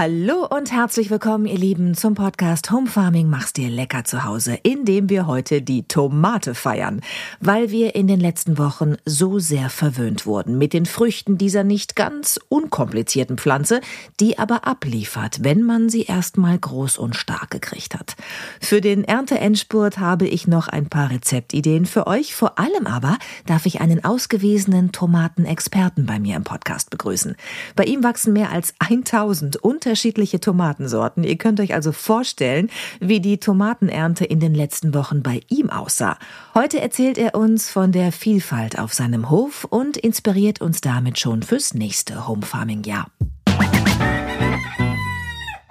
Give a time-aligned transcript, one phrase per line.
[0.00, 4.56] Hallo und herzlich willkommen, ihr Lieben, zum Podcast Home Farming mach's dir lecker zu Hause,
[4.62, 7.00] in dem wir heute die Tomate feiern,
[7.40, 11.96] weil wir in den letzten Wochen so sehr verwöhnt wurden mit den Früchten dieser nicht
[11.96, 13.80] ganz unkomplizierten Pflanze,
[14.20, 18.14] die aber abliefert, wenn man sie erstmal groß und stark gekriegt hat.
[18.60, 23.66] Für den Ernteendspurt habe ich noch ein paar Rezeptideen für euch, vor allem aber darf
[23.66, 27.34] ich einen ausgewiesenen Tomatenexperten bei mir im Podcast begrüßen.
[27.74, 31.24] Bei ihm wachsen mehr als 1000 unter unterschiedliche Tomatensorten.
[31.24, 32.68] Ihr könnt euch also vorstellen,
[33.00, 36.18] wie die Tomatenernte in den letzten Wochen bei ihm aussah.
[36.54, 41.42] Heute erzählt er uns von der Vielfalt auf seinem Hof und inspiriert uns damit schon
[41.42, 43.06] fürs nächste Home Farming Jahr.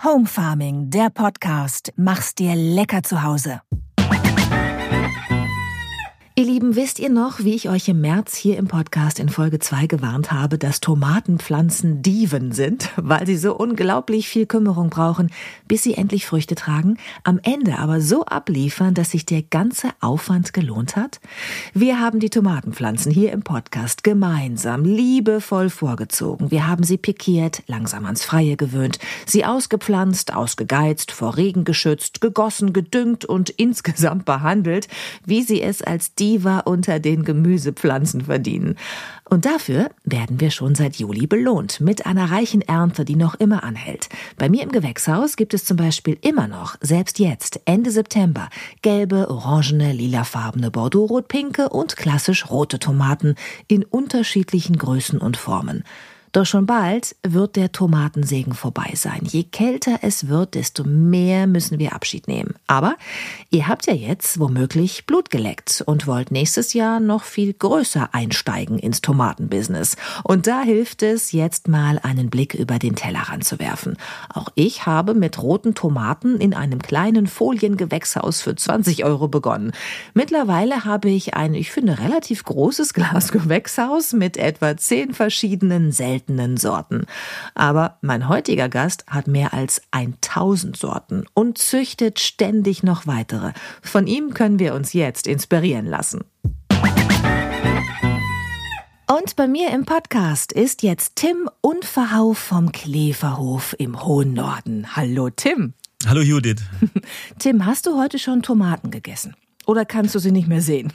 [0.04, 1.94] Home Farming, der Podcast.
[1.96, 3.62] Mach's dir lecker zu Hause.
[6.40, 9.58] Ihr Lieben, wisst ihr noch, wie ich euch im März hier im Podcast in Folge
[9.58, 15.32] 2 gewarnt habe, dass Tomatenpflanzen Dieven sind, weil sie so unglaublich viel Kümmerung brauchen,
[15.68, 20.54] bis sie endlich Früchte tragen, am Ende aber so abliefern, dass sich der ganze Aufwand
[20.54, 21.22] gelohnt hat?
[21.74, 26.52] Wir haben die Tomatenpflanzen hier im Podcast gemeinsam liebevoll vorgezogen.
[26.52, 32.74] Wir haben sie pikiert, langsam ans Freie gewöhnt, sie ausgepflanzt, ausgegeizt, vor Regen geschützt, gegossen,
[32.74, 34.88] gedüngt und insgesamt behandelt,
[35.26, 38.76] wie sie es als die Diva unter den Gemüsepflanzen verdienen.
[39.24, 43.64] Und dafür werden wir schon seit Juli belohnt mit einer reichen Ernte, die noch immer
[43.64, 44.10] anhält.
[44.38, 48.50] Bei mir im Gewächshaus gibt es zum Beispiel immer noch, selbst jetzt, Ende September,
[48.82, 53.36] gelbe, orangene, lilafarbene, bordeaux-rot-pinke und klassisch rote Tomaten
[53.70, 55.86] in unterschiedlichen Größen und Formen.
[56.38, 59.22] Doch schon bald wird der Tomatensegen vorbei sein.
[59.24, 62.54] Je kälter es wird, desto mehr müssen wir Abschied nehmen.
[62.68, 62.96] Aber
[63.50, 68.78] ihr habt ja jetzt womöglich Blut geleckt und wollt nächstes Jahr noch viel größer einsteigen
[68.78, 69.96] ins Tomatenbusiness.
[70.24, 73.98] Und da hilft es, jetzt mal einen Blick über den Tellerrand zu werfen.
[74.32, 79.72] Auch ich habe mit roten Tomaten in einem kleinen Foliengewächshaus für 20 Euro begonnen.
[80.14, 86.58] Mittlerweile habe ich ein, ich finde, relativ großes Glasgewächshaus mit etwa zehn verschiedenen seltenen seltenen
[86.58, 87.06] Sorten.
[87.56, 93.54] Aber mein heutiger Gast hat mehr als 1000 Sorten und züchtet ständig noch weitere.
[93.82, 96.24] Von ihm können wir uns jetzt inspirieren lassen.
[99.10, 104.96] Und bei mir im Podcast ist jetzt Tim Unverhauf vom Kleverhof im hohen Norden.
[104.98, 105.74] Hallo Tim.
[106.06, 106.62] Hallo Judith.
[107.40, 109.34] Tim, hast du heute schon Tomaten gegessen?
[109.68, 110.94] Oder kannst du sie nicht mehr sehen?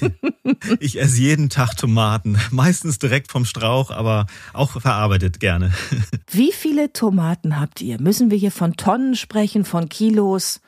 [0.80, 2.36] ich esse jeden Tag Tomaten.
[2.50, 5.72] Meistens direkt vom Strauch, aber auch verarbeitet gerne.
[6.30, 8.00] Wie viele Tomaten habt ihr?
[8.00, 10.60] Müssen wir hier von Tonnen sprechen, von Kilos?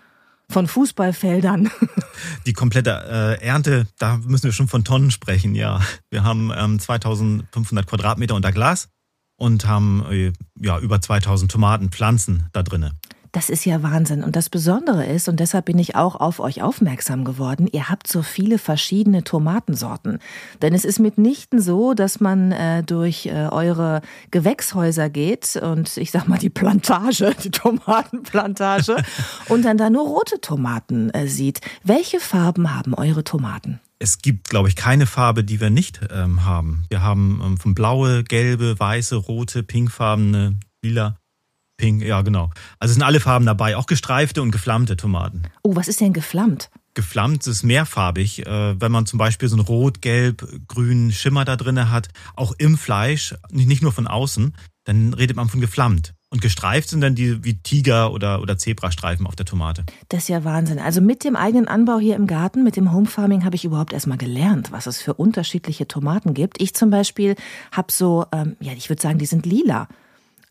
[0.49, 1.69] Von Fußballfeldern.
[2.47, 5.81] Die komplette äh, Ernte, da müssen wir schon von Tonnen sprechen, ja.
[6.11, 8.89] Wir haben ähm, 2500 Quadratmeter unter Glas
[9.37, 12.93] und haben äh, ja über 2000 Tomatenpflanzen da drinnen.
[13.33, 14.23] Das ist ja Wahnsinn.
[14.23, 18.07] Und das Besondere ist, und deshalb bin ich auch auf euch aufmerksam geworden, ihr habt
[18.07, 20.19] so viele verschiedene Tomatensorten.
[20.61, 26.11] Denn es ist mitnichten so, dass man äh, durch äh, eure Gewächshäuser geht und ich
[26.11, 29.03] sag mal die Plantage, die Tomatenplantage,
[29.49, 31.63] und dann da nur rote Tomaten äh, sieht.
[31.83, 33.81] Welche Farben haben eure Tomaten?
[33.99, 36.85] Es gibt, glaube ich, keine Farbe, die wir nicht ähm, haben.
[36.91, 41.17] Wir haben ähm, von blaue, gelbe, weiße, rote, pinkfarbene, lila.
[41.83, 42.51] Pink, ja genau.
[42.79, 45.43] Also sind alle Farben dabei, auch gestreifte und geflammte Tomaten.
[45.65, 46.71] Oh, was ist denn geflammt?
[46.95, 51.57] Geflammt ist mehrfarbig, äh, wenn man zum Beispiel so einen rot, gelb, grünen Schimmer da
[51.57, 52.07] drin hat,
[52.37, 54.55] auch im Fleisch, nicht nur von außen,
[54.85, 56.15] dann redet man von geflammt.
[56.29, 59.85] Und gestreift sind dann die wie Tiger- oder, oder Zebrastreifen auf der Tomate.
[60.09, 60.79] Das ist ja Wahnsinn.
[60.79, 63.93] Also mit dem eigenen Anbau hier im Garten, mit dem Home Farming, habe ich überhaupt
[63.93, 66.63] erstmal gelernt, was es für unterschiedliche Tomaten gibt.
[66.63, 67.35] Ich zum Beispiel
[67.73, 69.89] habe so, ähm, ja, ich würde sagen, die sind lila.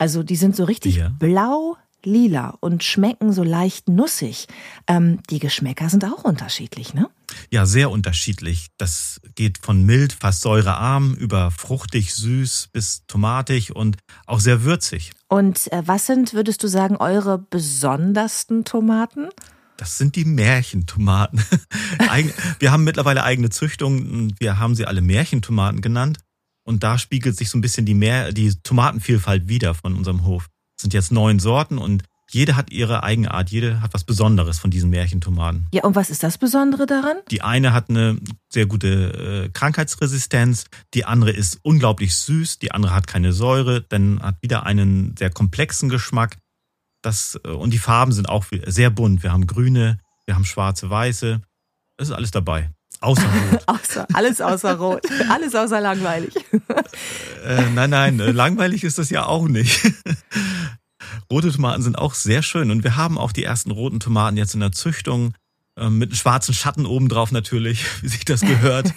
[0.02, 1.10] Also die sind so richtig ja.
[1.10, 4.48] blau, lila und schmecken so leicht nussig.
[4.88, 7.08] Ähm, die Geschmäcker sind auch unterschiedlich, ne?
[7.52, 8.70] Ja, sehr unterschiedlich.
[8.80, 15.12] Das geht von mild, fast säurearm, über fruchtig, süß bis tomatig und auch sehr würzig.
[15.28, 19.30] Und äh, was sind, würdest du sagen, eure besondersten Tomaten?
[19.78, 21.44] Das sind die Märchentomaten.
[22.60, 24.34] wir haben mittlerweile eigene Züchtungen.
[24.40, 26.18] Wir haben sie alle Märchentomaten genannt.
[26.64, 30.48] Und da spiegelt sich so ein bisschen die, Mehr, die Tomatenvielfalt wieder von unserem Hof.
[30.78, 34.72] Es sind jetzt neun Sorten und jede hat ihre Eigenart, jede hat was Besonderes von
[34.72, 35.68] diesen Märchentomaten.
[35.74, 37.18] Ja, und was ist das Besondere daran?
[37.30, 38.20] Die eine hat eine
[38.50, 44.22] sehr gute äh, Krankheitsresistenz, die andere ist unglaublich süß, die andere hat keine Säure, dann
[44.24, 46.38] hat wieder einen sehr komplexen Geschmack.
[47.02, 49.24] Das, äh, und die Farben sind auch sehr bunt.
[49.24, 51.42] Wir haben grüne, wir haben schwarze, weiße.
[51.98, 52.72] Es ist alles dabei.
[53.02, 53.64] Außer Rot.
[53.68, 55.02] außer, alles außer Rot.
[55.30, 56.36] Alles außer langweilig.
[57.46, 59.82] äh, nein, nein, äh, langweilig ist das ja auch nicht.
[61.32, 64.54] Rote Tomaten sind auch sehr schön und wir haben auch die ersten roten Tomaten jetzt
[64.54, 65.34] in der Züchtung.
[65.78, 68.94] Ähm, mit einem schwarzen Schatten obendrauf natürlich, wie sich das gehört.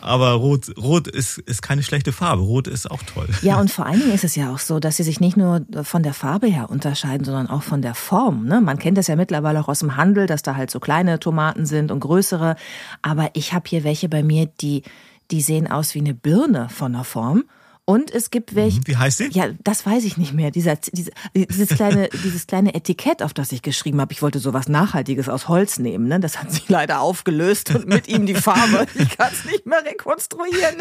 [0.00, 2.42] Aber Rot, Rot ist, ist keine schlechte Farbe.
[2.42, 3.28] Rot ist auch toll.
[3.42, 5.66] Ja, und vor allen Dingen ist es ja auch so, dass sie sich nicht nur
[5.82, 8.44] von der Farbe her unterscheiden, sondern auch von der Form.
[8.44, 8.60] Ne?
[8.60, 11.66] Man kennt das ja mittlerweile auch aus dem Handel, dass da halt so kleine Tomaten
[11.66, 12.56] sind und größere.
[13.02, 14.84] Aber ich habe hier welche bei mir, die,
[15.30, 17.44] die sehen aus wie eine Birne von der Form.
[17.88, 18.80] Und es gibt welche.
[18.80, 19.28] Mhm, wie heißt sie?
[19.30, 20.50] Ja, das weiß ich nicht mehr.
[20.50, 24.12] Dieser, diese, dieses, kleine, dieses kleine Etikett, auf das ich geschrieben habe.
[24.12, 26.08] Ich wollte sowas Nachhaltiges aus Holz nehmen.
[26.08, 26.18] Ne?
[26.18, 28.86] Das hat sich leider aufgelöst und mit ihm die Farbe.
[28.96, 30.76] Ich kann es nicht mehr rekonstruieren.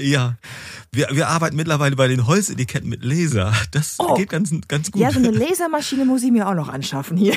[0.00, 0.36] Ja,
[0.92, 3.52] wir, wir arbeiten mittlerweile bei den Holzetiketten mit Laser.
[3.72, 4.14] Das oh.
[4.14, 5.02] geht ganz, ganz gut.
[5.02, 7.34] Ja, so eine Lasermaschine muss ich mir auch noch anschaffen hier.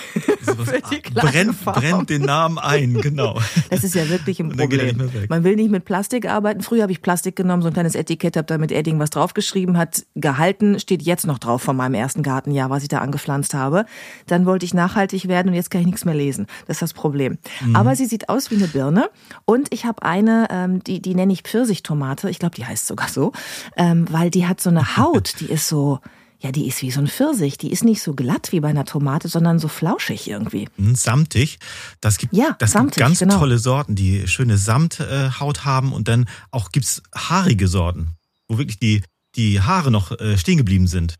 [1.13, 3.39] brennt, brennt den Namen ein, genau.
[3.69, 5.09] Das ist ja wirklich ein Problem.
[5.29, 6.61] Man will nicht mit Plastik arbeiten.
[6.61, 9.77] Früher habe ich Plastik genommen, so ein kleines Etikett, habe da mit Edding was draufgeschrieben,
[9.77, 13.85] hat gehalten, steht jetzt noch drauf von meinem ersten Gartenjahr, was ich da angepflanzt habe.
[14.27, 16.47] Dann wollte ich nachhaltig werden und jetzt kann ich nichts mehr lesen.
[16.67, 17.37] Das ist das Problem.
[17.61, 17.75] Mhm.
[17.75, 19.09] Aber sie sieht aus wie eine Birne
[19.45, 22.29] und ich habe eine, ähm, die, die nenne ich Pfirsichtomate.
[22.29, 23.31] Ich glaube, die heißt sogar so
[23.75, 25.99] ähm, weil die hat so eine Haut, die ist so,
[26.39, 27.57] ja, die ist wie so ein Pfirsich.
[27.57, 30.67] Die ist nicht so glatt wie bei einer Tomate, sondern so flauschig irgendwie.
[30.77, 31.57] Hm, samtig.
[31.99, 33.39] Das gibt, ja, das samtig, gibt ganz genau.
[33.39, 35.93] tolle Sorten, die schöne Samthaut haben.
[35.93, 38.11] Und dann auch gibt's haarige Sorten,
[38.47, 39.03] wo wirklich die,
[39.35, 41.15] die Haare noch äh, stehen geblieben sind.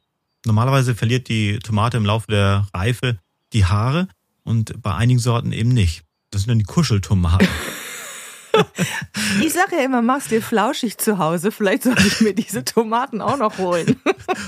[0.45, 3.19] Normalerweise verliert die Tomate im Laufe der Reife
[3.53, 4.07] die Haare
[4.43, 6.03] und bei einigen Sorten eben nicht.
[6.31, 7.47] Das sind dann die Kuscheltomaten.
[9.41, 11.51] Ich sage ja immer, mach's dir flauschig zu Hause.
[11.51, 13.97] Vielleicht sollte ich mir diese Tomaten auch noch holen.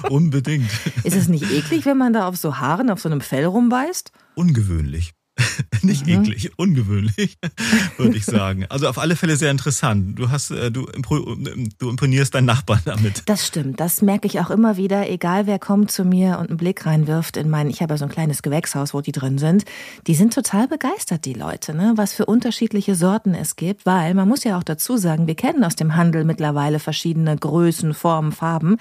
[0.10, 0.70] Unbedingt.
[1.04, 4.12] Ist es nicht eklig, wenn man da auf so Haaren, auf so einem Fell rumbeißt?
[4.36, 5.14] Ungewöhnlich.
[5.82, 6.24] Nicht mhm.
[6.24, 7.38] eklig, ungewöhnlich,
[7.98, 8.66] würde ich sagen.
[8.70, 10.18] Also auf alle Fälle sehr interessant.
[10.18, 13.24] Du hast, äh, du, du imponierst deinen Nachbarn damit.
[13.26, 13.80] Das stimmt.
[13.80, 17.38] Das merke ich auch immer wieder, egal wer kommt zu mir und einen Blick reinwirft
[17.38, 19.66] in mein, ich habe ja so ein kleines Gewächshaus, wo die drin sind.
[20.08, 21.94] Die sind total begeistert, die Leute, ne?
[21.96, 25.64] was für unterschiedliche Sorten es gibt, weil man muss ja auch dazu sagen, wir kennen
[25.64, 28.78] aus dem Handel mittlerweile verschiedene Größen, Formen, Farben,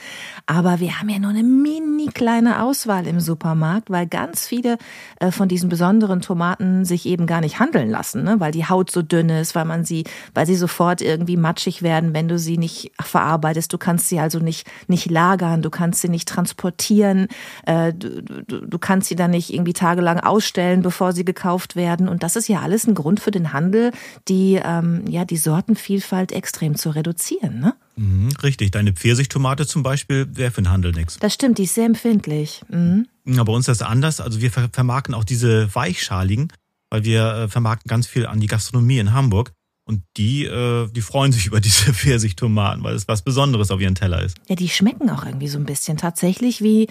[0.46, 4.78] aber wir haben ja nur eine mini kleine Auswahl im Supermarkt, weil ganz viele
[5.20, 6.47] äh, von diesen besonderen Tomaten
[6.82, 8.40] sich eben gar nicht handeln lassen, ne?
[8.40, 10.04] weil die Haut so dünn ist, weil man sie,
[10.34, 13.72] weil sie sofort irgendwie matschig werden, wenn du sie nicht verarbeitest.
[13.72, 17.28] Du kannst sie also nicht, nicht lagern, du kannst sie nicht transportieren,
[17.66, 22.08] äh, du, du, du kannst sie dann nicht irgendwie tagelang ausstellen, bevor sie gekauft werden.
[22.08, 23.92] Und das ist ja alles ein Grund für den Handel,
[24.28, 27.60] die, ähm, ja, die Sortenvielfalt extrem zu reduzieren.
[27.60, 27.74] Ne?
[27.98, 28.70] Mhm, richtig.
[28.70, 31.18] Deine Pfirsichtomate zum Beispiel wäre für den Handel nichts.
[31.18, 32.62] Das stimmt, die ist sehr empfindlich.
[32.68, 33.08] Mhm.
[33.26, 34.20] Ja, bei uns ist das anders.
[34.20, 36.52] Also wir vermarkten auch diese weichschaligen,
[36.90, 39.52] weil wir äh, vermarkten ganz viel an die Gastronomie in Hamburg.
[39.84, 43.96] Und die, äh, die freuen sich über diese Pfirsichtomaten, weil es was Besonderes auf ihren
[43.96, 44.36] Teller ist.
[44.48, 46.86] Ja, die schmecken auch irgendwie so ein bisschen tatsächlich wie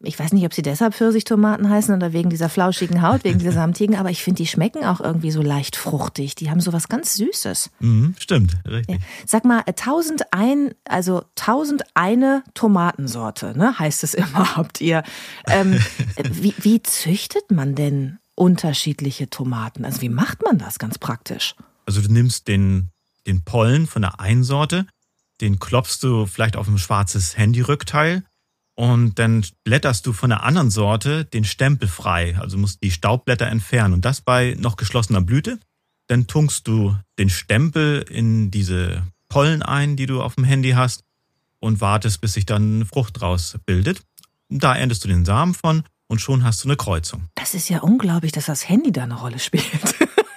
[0.00, 3.52] ich weiß nicht, ob sie deshalb Pfirsichtomaten heißen oder wegen dieser flauschigen Haut, wegen dieser
[3.60, 6.36] samtigen, aber ich finde, die schmecken auch irgendwie so leicht fruchtig.
[6.36, 7.70] Die haben so was ganz Süßes.
[7.80, 8.96] Mhm, stimmt, richtig.
[8.96, 9.02] Ja.
[9.26, 15.02] Sag mal, 1001, also 1001 Tomatensorte, ne, heißt es immer, habt ihr.
[15.48, 15.78] Ähm,
[16.30, 19.84] wie, wie züchtet man denn unterschiedliche Tomaten?
[19.84, 21.56] Also wie macht man das ganz praktisch?
[21.86, 22.90] Also du nimmst den,
[23.26, 24.86] den Pollen von der einen Sorte,
[25.40, 28.22] den klopfst du vielleicht auf ein schwarzes Handyrückteil
[28.78, 33.48] und dann blätterst du von der anderen Sorte den Stempel frei, also musst die Staubblätter
[33.48, 35.58] entfernen und das bei noch geschlossener Blüte.
[36.06, 41.02] Dann tunkst du den Stempel in diese Pollen ein, die du auf dem Handy hast
[41.58, 44.02] und wartest, bis sich dann eine Frucht draus bildet.
[44.48, 47.24] Da erntest du den Samen von und schon hast du eine Kreuzung.
[47.34, 49.64] Das ist ja unglaublich, dass das Handy da eine Rolle spielt.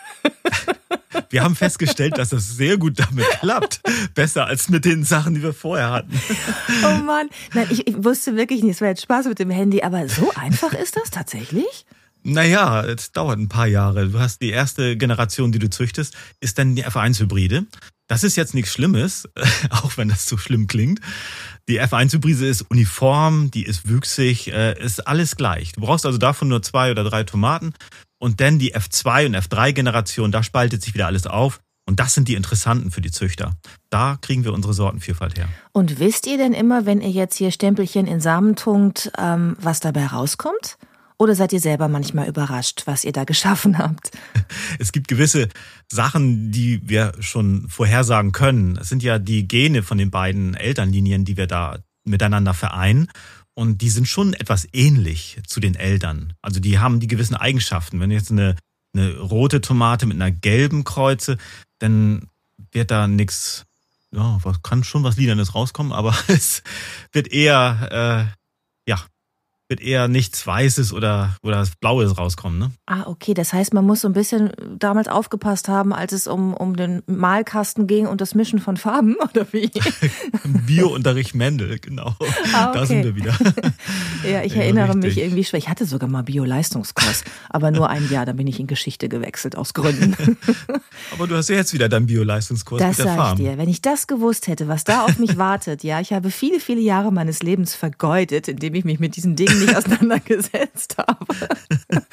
[1.31, 3.81] Wir haben festgestellt, dass das sehr gut damit klappt.
[4.13, 6.11] Besser als mit den Sachen, die wir vorher hatten.
[6.83, 7.29] Oh Mann.
[7.53, 10.31] Nein, ich, ich wusste wirklich nicht, es war jetzt Spaß mit dem Handy, aber so
[10.35, 11.85] einfach ist das tatsächlich?
[12.23, 14.09] Naja, es dauert ein paar Jahre.
[14.09, 17.65] Du hast die erste Generation, die du züchtest, ist dann die F1-Hybride.
[18.07, 19.27] Das ist jetzt nichts Schlimmes,
[19.69, 21.00] auch wenn das so schlimm klingt.
[21.69, 25.73] Die F1-Hybride ist uniform, die ist wüchsig, äh, ist alles gleich.
[25.73, 27.73] Du brauchst also davon nur zwei oder drei Tomaten
[28.21, 31.59] und dann die F2 und F3-Generation, da spaltet sich wieder alles auf.
[31.87, 33.57] Und das sind die interessanten für die Züchter.
[33.89, 35.49] Da kriegen wir unsere Sortenvielfalt her.
[35.71, 39.79] Und wisst ihr denn immer, wenn ihr jetzt hier Stempelchen in Samen tunkt, ähm, was
[39.79, 40.77] dabei rauskommt?
[41.17, 44.11] Oder seid ihr selber manchmal überrascht, was ihr da geschaffen habt?
[44.77, 45.49] Es gibt gewisse
[45.91, 48.77] Sachen, die wir schon vorhersagen können.
[48.77, 53.08] Es sind ja die Gene von den beiden Elternlinien, die wir da miteinander vereinen.
[53.53, 56.34] Und die sind schon etwas ähnlich zu den Eltern.
[56.41, 58.00] Also die haben die gewissen Eigenschaften.
[58.00, 58.55] Wenn jetzt eine,
[58.93, 61.38] eine rote Tomate mit einer gelben kreuze,
[61.79, 62.27] dann
[62.72, 63.65] wird da nichts,
[64.12, 66.63] ja, kann schon was Liedernes rauskommen, aber es
[67.12, 68.40] wird eher, äh,
[69.71, 72.59] wird eher nichts Weißes oder, oder Blaues rauskommen.
[72.59, 72.71] Ne?
[72.85, 73.33] Ah, okay.
[73.33, 77.01] Das heißt, man muss so ein bisschen damals aufgepasst haben, als es um, um den
[77.07, 79.71] Malkasten ging und das Mischen von Farben, oder wie?
[80.67, 82.15] Biounterricht Mendel, genau.
[82.53, 82.79] Ah, okay.
[82.79, 83.33] Da sind wir wieder.
[84.29, 85.03] ja, ich ja, erinnere richtig.
[85.15, 85.57] mich irgendwie schwer.
[85.57, 89.57] Ich hatte sogar mal Bio-Leistungskurs, aber nur ein Jahr, dann bin ich in Geschichte gewechselt,
[89.57, 90.37] aus Gründen.
[91.13, 93.57] aber du hast ja jetzt wieder deinen Bio-Leistungskurs das mit der sag ich dir.
[93.57, 96.81] Wenn ich das gewusst hätte, was da auf mich wartet, ja, ich habe viele, viele
[96.81, 101.25] Jahre meines Lebens vergeudet, indem ich mich mit diesen Dingen nicht auseinandergesetzt habe.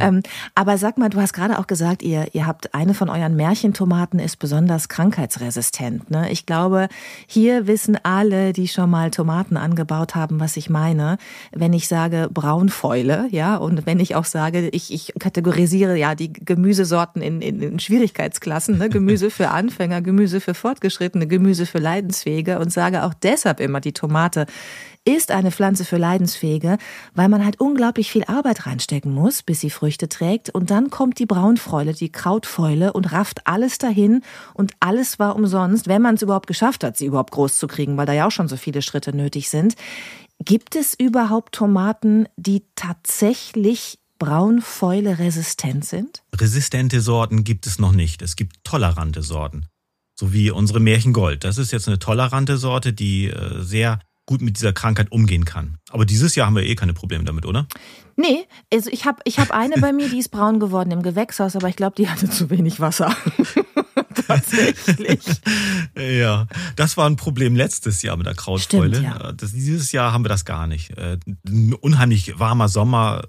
[0.00, 0.22] ähm,
[0.54, 4.18] aber sag mal, du hast gerade auch gesagt, ihr, ihr habt eine von euren Märchentomaten
[4.18, 6.10] ist besonders krankheitsresistent.
[6.10, 6.30] Ne?
[6.30, 6.88] Ich glaube,
[7.26, 11.18] hier wissen alle, die schon mal Tomaten angebaut haben, was ich meine.
[11.52, 16.32] Wenn ich sage Braunfäule, ja, und wenn ich auch sage, ich, ich kategorisiere ja die
[16.32, 18.88] Gemüsesorten in, in, in Schwierigkeitsklassen, ne?
[18.88, 23.92] Gemüse für Anfänger, Gemüse für Fortgeschrittene, Gemüse für Leidensfähige und sage auch deshalb immer, die
[23.92, 24.46] Tomate
[25.04, 26.76] ist eine Pflanze für Leidensfähige,
[27.14, 30.50] weil man halt unglaublich viel Arbeit reinstecken muss, bis sie Früchte trägt.
[30.50, 34.22] Und dann kommt die Braunfäule, die Krautfäule und rafft alles dahin.
[34.52, 37.96] Und alles war umsonst, wenn man es überhaupt geschafft hat, sie überhaupt groß zu kriegen,
[37.96, 39.76] weil da ja auch schon so viele Schritte nötig sind.
[40.44, 46.22] Gibt es überhaupt Tomaten, die tatsächlich Braunfäule resistent sind?
[46.38, 48.20] Resistente Sorten gibt es noch nicht.
[48.20, 49.64] Es gibt tolerante Sorten.
[50.14, 51.44] So wie unsere Märchengold.
[51.44, 55.78] Das ist jetzt eine tolerante Sorte, die äh, sehr gut mit dieser Krankheit umgehen kann.
[55.90, 57.66] Aber dieses Jahr haben wir eh keine Probleme damit, oder?
[58.14, 61.56] Nee, also ich habe ich hab eine bei mir, die ist braun geworden im Gewächshaus,
[61.56, 63.16] aber ich glaube, die hatte zu wenig Wasser.
[64.26, 65.20] Tatsächlich.
[65.96, 69.00] ja, das war ein Problem letztes Jahr mit der Krautfäule.
[69.00, 69.32] Ja.
[69.32, 70.98] Das, dieses Jahr haben wir das gar nicht.
[70.98, 71.20] Ein
[71.72, 73.28] äh, unheimlich warmer Sommer,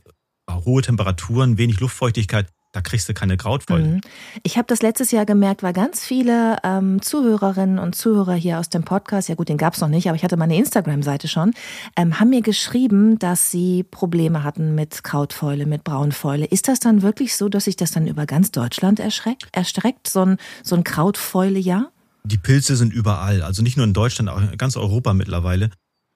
[0.51, 3.87] hohe Temperaturen, wenig Luftfeuchtigkeit da kriegst du keine Krautfäule.
[3.87, 4.01] Mhm.
[4.43, 8.69] Ich habe das letztes Jahr gemerkt, weil ganz viele ähm, Zuhörerinnen und Zuhörer hier aus
[8.69, 11.53] dem Podcast, ja gut, den gab's noch nicht, aber ich hatte meine Instagram-Seite schon,
[11.95, 16.45] ähm, haben mir geschrieben, dass sie Probleme hatten mit Krautfäule, mit Braunfäule.
[16.45, 20.23] Ist das dann wirklich so, dass sich das dann über ganz Deutschland erschreckt, erstreckt, so
[20.23, 21.91] ein, so ein Krautfäule-Jahr?
[22.23, 25.71] Die Pilze sind überall, also nicht nur in Deutschland, auch in ganz Europa mittlerweile.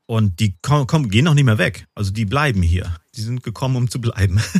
[0.06, 1.88] Und die kommen, gehen auch nicht mehr weg.
[1.96, 2.98] Also die bleiben hier.
[3.16, 4.42] Die sind gekommen, um zu bleiben.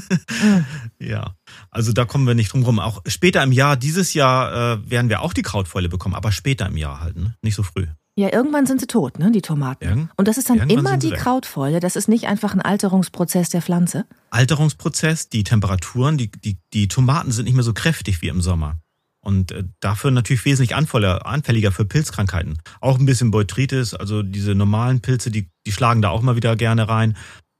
[1.00, 1.36] Ja.
[1.70, 2.80] Also da kommen wir nicht drum rum.
[2.80, 6.66] Auch später im Jahr, dieses Jahr äh, werden wir auch die Krautfäule bekommen, aber später
[6.68, 7.36] im Jahr halt, ne?
[7.42, 7.88] nicht so früh.
[8.16, 9.84] Ja, irgendwann sind sie tot, ne, die Tomaten.
[9.84, 11.80] Irgend Und das ist dann immer die Krautfäule.
[11.80, 14.06] Das ist nicht einfach ein Alterungsprozess der Pflanze.
[14.30, 18.78] Alterungsprozess, die Temperaturen, die, die, die Tomaten sind nicht mehr so kräftig wie im Sommer.
[19.24, 22.58] Und äh, dafür natürlich wesentlich anfälliger für Pilzkrankheiten.
[22.82, 26.56] Auch ein bisschen Botrytis, also diese normalen Pilze, die, die schlagen da auch mal wieder
[26.58, 27.16] gerne rein.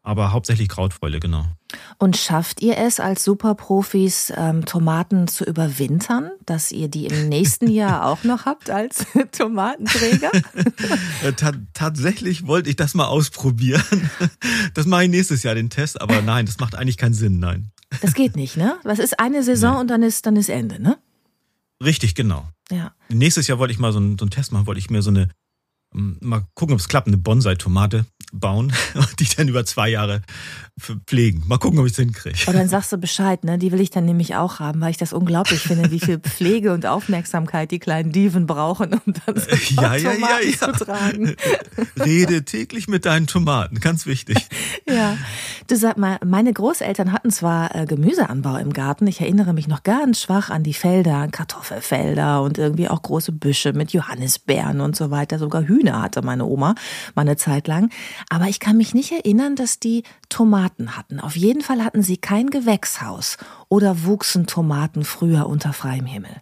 [0.06, 1.46] Aber hauptsächlich Krautfäule, genau.
[1.98, 7.68] Und schafft ihr es als Superprofis, ähm, Tomaten zu überwintern, dass ihr die im nächsten
[7.72, 10.32] Jahr auch noch habt als Tomatenträger?
[11.74, 14.10] tatsächlich wollte ich das mal ausprobieren.
[14.74, 17.72] Das mache ich nächstes Jahr den Test, aber nein, das macht eigentlich keinen Sinn, nein.
[18.02, 18.76] Das geht nicht, ne?
[18.84, 19.80] Was ist eine Saison nee.
[19.82, 20.98] und dann ist, dann ist Ende, ne?
[21.84, 22.48] Richtig, genau.
[22.72, 22.94] Ja.
[23.10, 25.10] Nächstes Jahr wollte ich mal so einen, so einen Test machen, wollte ich mir so
[25.10, 25.30] eine,
[25.94, 30.22] mal gucken, ob es klappt, eine Bonsai-Tomate bauen und die dann über zwei Jahre
[30.80, 31.44] pflegen.
[31.48, 32.36] Mal gucken, ob ich es hinkriege.
[32.48, 33.60] Und dann sagst du Bescheid, ne?
[33.60, 36.74] Die will ich dann nämlich auch haben, weil ich das unglaublich finde, wie viel Pflege
[36.74, 39.50] und Aufmerksamkeit die kleinen Dieven brauchen, um dann so
[39.82, 40.74] ja, ja, ja, ja.
[40.74, 41.36] zu tragen.
[42.04, 44.38] Rede täglich mit deinen Tomaten, ganz wichtig.
[44.86, 45.18] Ja.
[45.68, 49.84] Du sag mal, meine Großeltern hatten zwar äh, Gemüseanbau im Garten, ich erinnere mich noch
[49.84, 55.10] ganz schwach an die Felder, Kartoffelfelder und irgendwie auch große Büsche mit Johannisbeeren und so
[55.10, 55.40] weiter.
[55.40, 56.76] Sogar Hühner hatte meine Oma
[57.16, 57.92] mal eine Zeit lang.
[58.30, 61.20] Aber ich kann mich nicht erinnern, dass die Tomaten hatten.
[61.20, 63.38] Auf jeden Fall hatten sie kein Gewächshaus
[63.70, 66.42] oder wuchsen Tomaten früher unter freiem Himmel.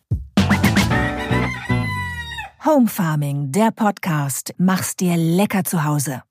[2.64, 4.54] Home Farming, der Podcast.
[4.60, 6.22] Mach's dir lecker zu Hause.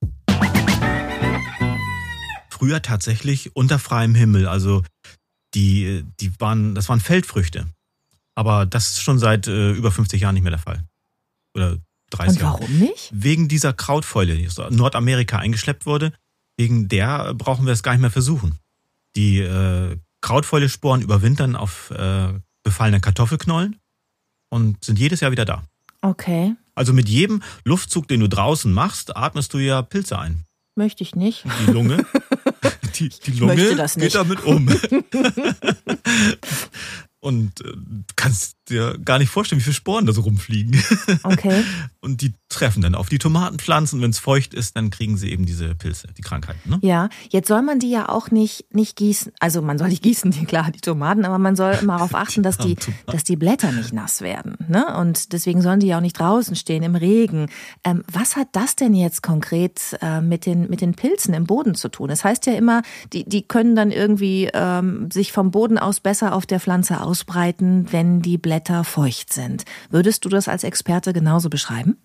[2.49, 4.47] Früher tatsächlich unter freiem Himmel.
[4.47, 4.85] Also
[5.55, 7.67] die, die waren, das waren Feldfrüchte.
[8.37, 10.85] Aber das ist schon seit äh, über 50 Jahren nicht mehr der Fall.
[11.55, 11.79] Oder
[12.11, 13.11] 30 Und warum nicht?
[13.13, 16.13] Wegen dieser Krautfäule, die aus Nordamerika eingeschleppt wurde.
[16.57, 18.59] Wegen der brauchen wir es gar nicht mehr versuchen.
[19.17, 22.29] Die äh, Krautfäule-Sporen überwintern auf äh,
[22.63, 23.77] befallene Kartoffelknollen
[24.51, 25.65] und sind jedes Jahr wieder da.
[26.03, 26.55] Okay.
[26.75, 30.45] Also mit jedem Luftzug, den du draußen machst, atmest du ja Pilze ein.
[30.77, 31.45] Möchte ich nicht.
[31.67, 32.07] Die Lunge,
[32.95, 34.69] die, die Lunge geht damit um.
[37.21, 37.73] und äh,
[38.17, 40.83] kannst dir gar nicht vorstellen, wie viele Sporen da so rumfliegen.
[41.23, 41.65] Okay.
[42.01, 44.01] Und die treffen dann auf die Tomatenpflanzen.
[44.01, 46.69] Wenn es feucht ist, dann kriegen sie eben diese Pilze, die Krankheiten.
[46.69, 46.79] Ne?
[46.83, 49.33] Ja, jetzt soll man die ja auch nicht, nicht gießen.
[49.39, 52.43] Also man soll nicht gießen, die, klar, die Tomaten, aber man soll immer darauf achten,
[52.43, 54.57] dass die, dass die Blätter nicht nass werden.
[54.69, 54.97] Ne?
[54.99, 57.49] Und deswegen sollen die ja auch nicht draußen stehen im Regen.
[57.85, 61.75] Ähm, was hat das denn jetzt konkret äh, mit, den, mit den Pilzen im Boden
[61.75, 62.09] zu tun?
[62.09, 66.35] Das heißt ja immer, die, die können dann irgendwie ähm, sich vom Boden aus besser
[66.35, 69.65] auf der Pflanze ausbreiten, wenn die Blätter feucht sind.
[69.91, 71.97] Würdest du das als Experte genauso beschreiben?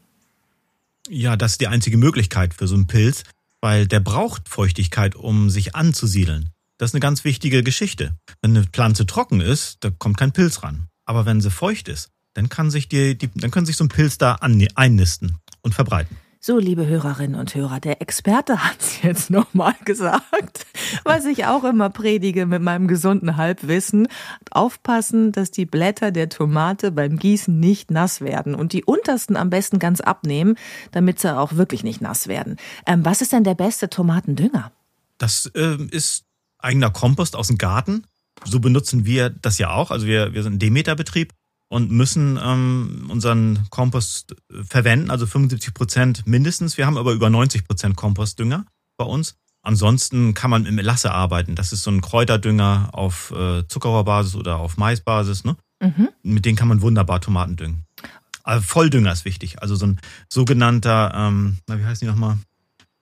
[1.07, 3.23] Ja, das ist die einzige Möglichkeit für so einen Pilz,
[3.61, 6.49] weil der braucht Feuchtigkeit, um sich anzusiedeln.
[6.77, 8.15] Das ist eine ganz wichtige Geschichte.
[8.41, 10.87] Wenn eine Pflanze trocken ist, da kommt kein Pilz ran.
[11.05, 13.89] Aber wenn sie feucht ist, dann kann sich die, die dann können sich so ein
[13.89, 16.17] Pilz da einnisten und verbreiten.
[16.47, 20.67] So, liebe Hörerinnen und Hörer, der Experte hat es jetzt nochmal gesagt,
[21.03, 24.07] was ich auch immer predige mit meinem gesunden Halbwissen.
[24.51, 29.49] Aufpassen, dass die Blätter der Tomate beim Gießen nicht nass werden und die untersten am
[29.49, 30.55] besten ganz abnehmen,
[30.91, 32.57] damit sie auch wirklich nicht nass werden.
[32.85, 34.71] Ähm, was ist denn der beste Tomatendünger?
[35.17, 36.25] Das äh, ist
[36.59, 38.05] eigener Kompost aus dem Garten.
[38.43, 39.89] So benutzen wir das ja auch.
[39.89, 41.33] Also wir, wir sind ein Demeter-Betrieb
[41.67, 46.77] und müssen ähm, unseren Kompost verwenden, also 75 Prozent mindestens.
[46.77, 48.65] Wir haben aber über 90 Prozent Kompostdünger
[48.97, 49.35] bei uns.
[49.61, 51.55] Ansonsten kann man mit Melasse arbeiten.
[51.55, 55.43] Das ist so ein Kräuterdünger auf äh, Zuckerrohrbasis oder auf Maisbasis.
[55.43, 55.55] Ne?
[55.81, 56.09] Mhm.
[56.21, 57.85] Mit denen kann man wunderbar Tomaten düngen.
[58.43, 59.61] Also Volldünger ist wichtig.
[59.63, 62.37] Also so ein sogenannter, ähm, na, wie heißt die nochmal?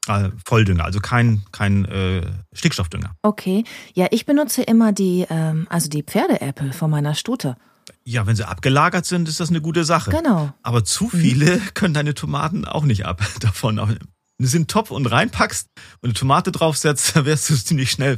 [0.08, 3.16] Äh, Volldünger, also kein, kein äh, Stickstoffdünger.
[3.22, 3.64] Okay.
[3.94, 7.56] Ja, ich benutze immer die, ähm, also die Pferdeäpfel von meiner Stute.
[8.06, 10.12] Ja, wenn sie abgelagert sind, ist das eine gute Sache.
[10.12, 10.54] Genau.
[10.62, 13.78] Aber zu viele können deine Tomaten auch nicht ab davon.
[13.78, 13.98] Wenn
[14.40, 15.70] du sie in den Topf und reinpackst
[16.02, 18.18] und eine Tomate draufsetzt, dann wirst du ziemlich schnell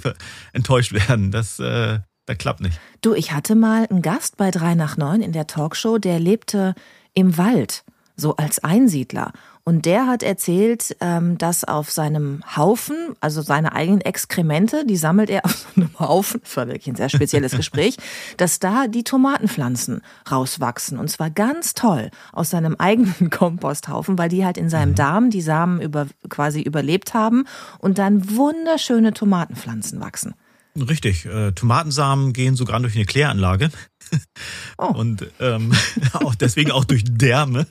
[0.53, 1.31] enttäuscht werden.
[1.31, 2.79] Das, äh, das klappt nicht.
[3.01, 6.73] Du, ich hatte mal einen Gast bei 3 nach 9 in der Talkshow, der lebte
[7.13, 7.83] im Wald,
[8.15, 9.33] so als Einsiedler.
[9.67, 15.31] Und der hat erzählt, ähm, dass auf seinem Haufen, also seine eigenen Exkremente, die sammelt
[15.31, 17.97] er auf einem Haufen, das war wirklich ein sehr spezielles Gespräch,
[18.37, 20.01] dass da die Tomatenpflanzen
[20.31, 20.99] rauswachsen.
[20.99, 24.95] Und zwar ganz toll aus seinem eigenen Komposthaufen, weil die halt in seinem mhm.
[24.95, 27.45] Darm die Samen über, quasi überlebt haben
[27.79, 30.35] und dann wunderschöne Tomatenpflanzen wachsen.
[30.77, 31.25] Richtig.
[31.25, 33.69] Äh, Tomatensamen gehen sogar durch eine Kläranlage.
[34.77, 34.87] Oh.
[34.87, 35.71] Und ähm,
[36.13, 37.65] auch deswegen auch durch Därme.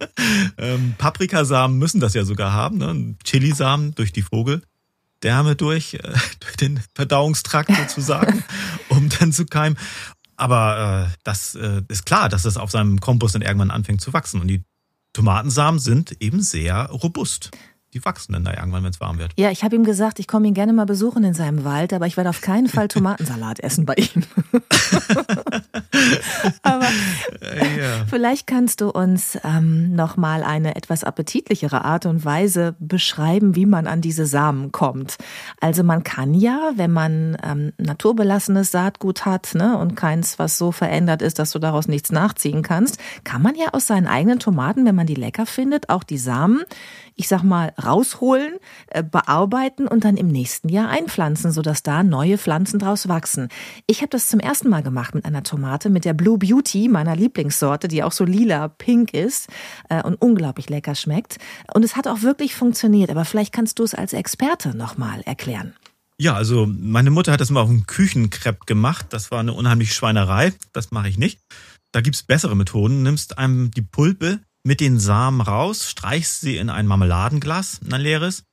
[0.57, 2.79] Ähm, Paprikasamen müssen das ja sogar haben.
[2.79, 3.17] Ne?
[3.25, 5.99] Chilisamen durch die Vogeldärme durch, äh,
[6.41, 8.43] durch den Verdauungstrakt sozusagen,
[8.89, 9.79] um dann zu keimen.
[10.37, 14.15] Aber äh, das äh, ist klar, dass es auf seinem Kompost dann irgendwann anfängt zu
[14.15, 14.41] wachsen.
[14.41, 14.65] Und die
[15.13, 17.51] Tomatensamen sind eben sehr robust
[17.95, 19.33] die wachsen dann da irgendwann, wenn es warm wird.
[19.37, 22.07] Ja, ich habe ihm gesagt, ich komme ihn gerne mal besuchen in seinem Wald, aber
[22.07, 24.25] ich werde auf keinen Fall Tomatensalat essen bei ihm.
[26.63, 26.87] aber
[27.79, 28.05] ja.
[28.09, 33.67] vielleicht kannst du uns ähm, noch mal eine etwas appetitlichere Art und Weise beschreiben, wie
[33.67, 35.17] man an diese Samen kommt.
[35.61, 40.73] Also man kann ja, wenn man ähm, naturbelassenes Saatgut hat ne, und keins, was so
[40.73, 44.85] verändert ist, dass du daraus nichts nachziehen kannst, kann man ja aus seinen eigenen Tomaten,
[44.87, 46.63] wenn man die lecker findet, auch die Samen
[47.17, 48.55] ich sag mal, rausholen,
[48.89, 53.49] äh, bearbeiten und dann im nächsten Jahr einpflanzen, sodass da neue Pflanzen draus wachsen.
[53.87, 57.17] Ich habe das zum ersten Mal gemacht mit einer Tomate, mit der Blue Beauty, meiner
[57.17, 59.49] Lieblingssorte, die auch so lila-pink ist
[59.89, 61.39] äh, und unglaublich lecker schmeckt.
[61.73, 65.75] Und es hat auch wirklich funktioniert, aber vielleicht kannst du es als Experte nochmal erklären.
[66.17, 69.07] Ja, also meine Mutter hat das mal auf einem Küchenkrepp gemacht.
[69.11, 70.53] Das war eine unheimliche Schweinerei.
[70.73, 71.41] Das mache ich nicht.
[71.93, 73.03] Da gibt's bessere Methoden.
[73.03, 78.45] Nimmst einem die Pulpe, mit den Samen raus, streichst sie in ein Marmeladenglas, ein leeres.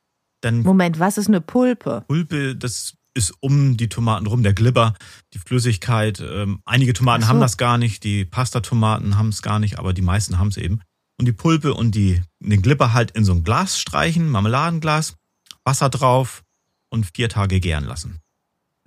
[0.42, 2.04] Dann Moment, was ist eine Pulpe?
[2.08, 4.94] Pulpe, das ist um die Tomaten rum, der Glibber,
[5.34, 6.20] die Flüssigkeit.
[6.20, 7.30] Ähm, einige Tomaten so.
[7.30, 10.58] haben das gar nicht, die Pastatomaten haben es gar nicht, aber die meisten haben es
[10.58, 10.82] eben.
[11.18, 15.16] Und die Pulpe und die, den Glibber halt in so ein Glas streichen, Marmeladenglas,
[15.64, 16.44] Wasser drauf
[16.90, 18.20] und vier Tage gären lassen.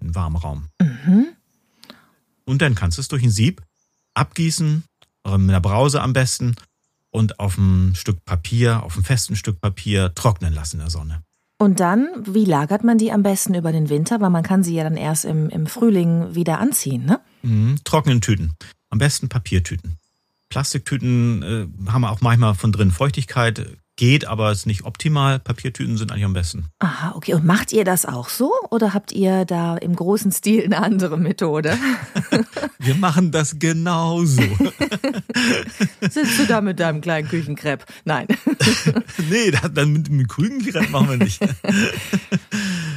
[0.01, 0.69] In warmem Raum.
[0.81, 1.29] Mhm.
[2.45, 3.63] Und dann kannst du es durch ein Sieb
[4.15, 4.85] abgießen,
[5.27, 6.57] mit einer Brause am besten
[7.15, 11.23] und auf ein Stück Papier, auf einem festen Stück Papier trocknen lassen in der Sonne.
[11.59, 14.21] Und dann, wie lagert man die am besten über den Winter?
[14.21, 17.21] Weil man kann sie ja dann erst im, im Frühling wieder anziehen, ne?
[17.43, 18.55] Mhm, trockenen Tüten.
[18.91, 19.97] Am besten Papiertüten.
[20.49, 25.39] Plastiktüten äh, haben auch manchmal von drin Feuchtigkeit geht, aber ist nicht optimal.
[25.39, 26.67] Papiertüten sind eigentlich am besten.
[26.79, 27.35] Aha, okay.
[27.35, 31.17] Und macht ihr das auch so oder habt ihr da im großen Stil eine andere
[31.17, 31.79] Methode?
[32.79, 34.43] Wir machen das genauso.
[36.01, 37.85] Sitzt du da mit deinem kleinen Küchenkrepp?
[38.05, 38.27] Nein.
[39.31, 41.41] nee, dann mit dem Küchenkrepp machen wir nicht.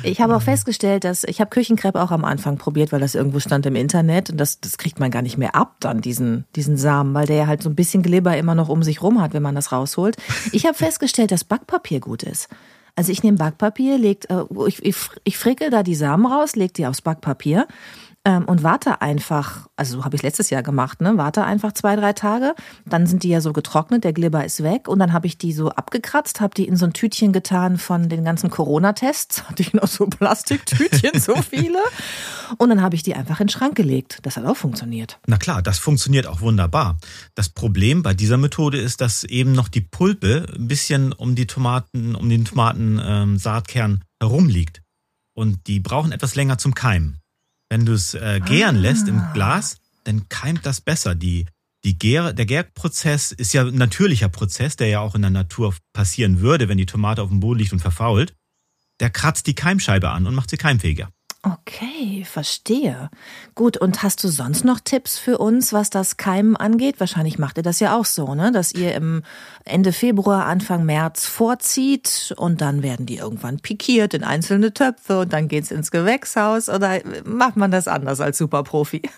[0.04, 3.40] Ich habe auch festgestellt, dass ich habe Küchenkrepp auch am Anfang probiert, weil das irgendwo
[3.40, 6.78] stand im Internet und das, das kriegt man gar nicht mehr ab, dann diesen, diesen
[6.78, 9.34] Samen, weil der ja halt so ein bisschen Glibber immer noch um sich rum hat,
[9.34, 10.18] wenn man das rausholt.
[10.52, 12.48] Ich habe festgestellt, dass Backpapier gut ist.
[12.96, 14.84] Also ich nehme Backpapier, legt, äh, ich,
[15.24, 17.68] ich, frickel da die Samen raus, leg die aufs Backpapier
[18.28, 21.14] ähm, und warte einfach, also so habe ich letztes Jahr gemacht, ne?
[21.16, 24.90] Warte einfach zwei, drei Tage, dann sind die ja so getrocknet, der Glibber ist weg
[24.90, 28.10] und dann habe ich die so abgekratzt, habe die in so ein Tütchen getan von
[28.10, 31.80] den ganzen Corona-Tests, hatte ich noch so Plastiktütchen, so viele
[32.58, 34.20] und dann habe ich die einfach in den Schrank gelegt.
[34.24, 35.20] Das hat auch funktioniert.
[35.26, 36.98] Na klar, das funktioniert auch wunderbar.
[37.34, 41.48] Das Problem bei dieser Methode ist, dass eben noch die Pulpe ein bisschen um die
[41.48, 44.82] Tomaten, um den Tomatensaatkern ähm, herumliegt.
[45.34, 47.20] Und die brauchen etwas länger zum Keimen.
[47.70, 48.80] Wenn du es äh, gären ah.
[48.80, 51.16] lässt im Glas, dann keimt das besser.
[51.16, 51.46] Die,
[51.84, 55.76] die Gär, der Gärprozess ist ja ein natürlicher Prozess, der ja auch in der Natur
[55.94, 58.34] passieren würde, wenn die Tomate auf dem Boden liegt und verfault.
[59.00, 61.10] Der kratzt die Keimscheibe an und macht sie keimfähiger.
[61.44, 63.10] Okay, verstehe.
[63.56, 67.00] Gut, und hast du sonst noch Tipps für uns, was das Keimen angeht?
[67.00, 68.52] Wahrscheinlich macht ihr das ja auch so, ne?
[68.52, 69.24] Dass ihr im
[69.64, 75.32] Ende Februar, Anfang März vorzieht und dann werden die irgendwann pikiert in einzelne Töpfe und
[75.32, 79.04] dann geht's ins Gewächshaus oder macht man das anders als Superprofi?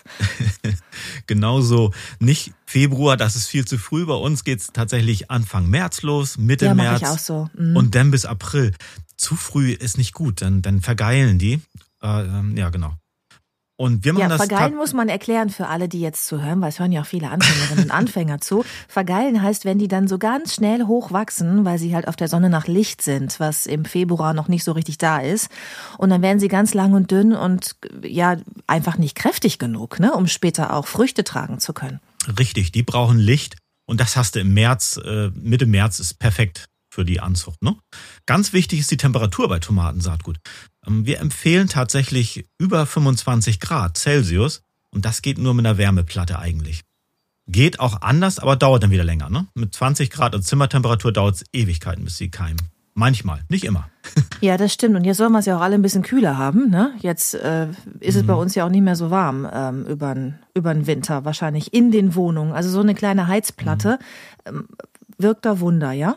[1.26, 4.06] Genauso nicht Februar, das ist viel zu früh.
[4.06, 7.50] Bei uns geht's tatsächlich Anfang März los, Mitte ja, März ich auch so.
[7.56, 7.76] Mhm.
[7.76, 8.72] und dann bis April.
[9.16, 11.60] Zu früh ist nicht gut, dann, dann vergeilen die
[12.02, 12.92] äh, ähm, ja, genau.
[13.80, 14.46] Und wir machen ja, das.
[14.46, 17.30] Vergeilen muss man erklären für alle, die jetzt zuhören, weil es hören ja auch viele
[17.30, 18.62] Anfängerinnen und Anfänger zu.
[18.88, 22.50] Vergeilen heißt, wenn die dann so ganz schnell hochwachsen, weil sie halt auf der Sonne
[22.50, 25.48] nach Licht sind, was im Februar noch nicht so richtig da ist.
[25.96, 28.36] Und dann werden sie ganz lang und dünn und ja,
[28.66, 32.00] einfach nicht kräftig genug, ne, um später auch Früchte tragen zu können.
[32.38, 33.56] Richtig, die brauchen Licht.
[33.86, 37.62] Und das hast du im März, äh, Mitte März ist perfekt für die Anzucht.
[37.62, 37.76] Ne?
[38.26, 40.38] Ganz wichtig ist die Temperatur bei Tomatensaatgut.
[40.86, 46.38] Ähm, wir empfehlen tatsächlich über 25 Grad Celsius und das geht nur mit einer Wärmeplatte
[46.38, 46.82] eigentlich.
[47.46, 49.30] Geht auch anders, aber dauert dann wieder länger.
[49.30, 49.46] Ne?
[49.54, 52.60] Mit 20 Grad und Zimmertemperatur dauert es Ewigkeiten, bis sie keimen.
[52.94, 53.88] Manchmal, nicht immer.
[54.42, 54.96] Ja, das stimmt.
[54.96, 56.70] Und jetzt sollen wir es ja auch alle ein bisschen kühler haben.
[56.70, 56.94] Ne?
[57.00, 57.68] Jetzt äh,
[58.00, 58.26] ist es mhm.
[58.26, 62.14] bei uns ja auch nicht mehr so warm ähm, über den Winter, wahrscheinlich in den
[62.14, 62.52] Wohnungen.
[62.52, 63.98] Also so eine kleine Heizplatte
[64.46, 64.56] mhm.
[64.56, 64.68] ähm,
[65.18, 66.16] wirkt da Wunder, ja?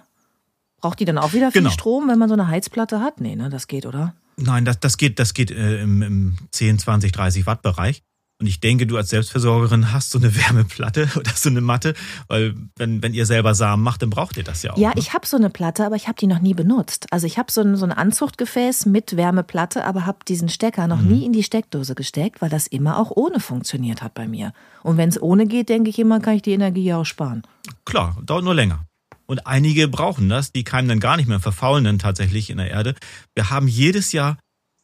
[0.84, 1.72] Braucht die dann auch wieder viel genau.
[1.72, 3.22] Strom, wenn man so eine Heizplatte hat?
[3.22, 4.16] Nee, ne, das geht, oder?
[4.36, 8.04] Nein, das, das geht, das geht äh, im, im 10, 20, 30 Watt Bereich.
[8.42, 11.94] Und ich denke, du als Selbstversorgerin hast so eine Wärmeplatte oder so eine Matte,
[12.28, 14.78] weil wenn, wenn ihr selber Samen macht, dann braucht ihr das ja auch.
[14.78, 14.96] Ja, ne?
[14.98, 17.08] ich habe so eine Platte, aber ich habe die noch nie benutzt.
[17.12, 21.00] Also ich habe so ein, so ein Anzuchtgefäß mit Wärmeplatte, aber habe diesen Stecker noch
[21.00, 21.08] mhm.
[21.08, 24.52] nie in die Steckdose gesteckt, weil das immer auch ohne funktioniert hat bei mir.
[24.82, 27.44] Und wenn es ohne geht, denke ich immer, kann ich die Energie ja auch sparen.
[27.86, 28.86] Klar, dauert nur länger.
[29.34, 32.70] Und einige brauchen das, die keimen dann gar nicht mehr, verfaulen dann tatsächlich in der
[32.70, 32.94] Erde.
[33.34, 34.38] Wir haben jedes Jahr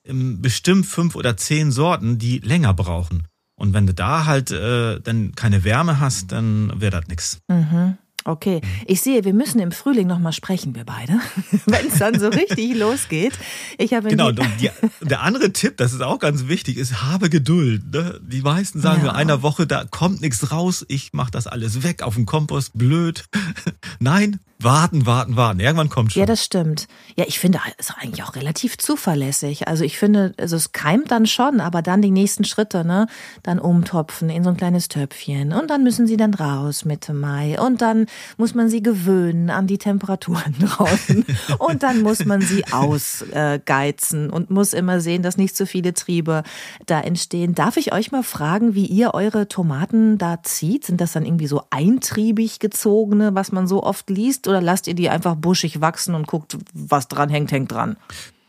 [0.08, 3.28] bestimmt fünf oder zehn Sorten, die länger brauchen.
[3.60, 7.38] Und wenn du da halt äh, dann keine Wärme hast, dann wäre das nichts.
[7.48, 8.00] Mhm.
[8.26, 11.14] Okay, ich sehe, wir müssen im Frühling nochmal sprechen, wir beide,
[11.66, 13.34] wenn es dann so richtig losgeht.
[13.78, 14.70] Ich habe genau, die
[15.02, 17.94] der andere Tipp, das ist auch ganz wichtig, ist, habe Geduld.
[17.94, 18.20] Ne?
[18.22, 19.14] Die meisten sagen ja.
[19.14, 23.26] einer Woche, da kommt nichts raus, ich mache das alles weg auf dem Kompost, blöd.
[24.00, 25.60] Nein, warten, warten, warten.
[25.60, 26.20] Irgendwann kommt schon.
[26.20, 26.88] Ja, das stimmt.
[27.16, 29.68] Ja, ich finde, es ist eigentlich auch relativ zuverlässig.
[29.68, 33.08] Also ich finde, also es keimt dann schon, aber dann die nächsten Schritte, ne?
[33.42, 37.60] Dann umtopfen in so ein kleines Töpfchen und dann müssen sie dann raus Mitte Mai
[37.60, 38.06] und dann
[38.38, 41.26] muss man sie gewöhnen an die Temperaturen draußen
[41.58, 46.44] und dann muss man sie ausgeizen und muss immer sehen, dass nicht zu viele Triebe
[46.86, 47.56] da entstehen.
[47.56, 50.86] Darf ich euch mal fragen, wie ihr eure Tomaten da zieht?
[50.86, 54.50] Sind das dann irgendwie so eintriebig gezogene, was man so oft liest?
[54.50, 57.96] oder lasst ihr die einfach buschig wachsen und guckt, was dran hängt, hängt dran?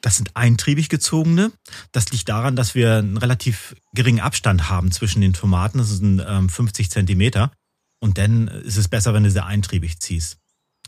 [0.00, 1.52] Das sind eintriebig gezogene.
[1.92, 5.78] Das liegt daran, dass wir einen relativ geringen Abstand haben zwischen den Tomaten.
[5.78, 7.52] Das sind ähm, 50 Zentimeter.
[8.00, 10.39] Und dann ist es besser, wenn du sie eintriebig ziehst